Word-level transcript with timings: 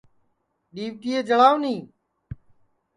ڈؔؔیوٹیئے 0.73 1.19
جݪاو 1.27 1.53
نی 1.63 1.75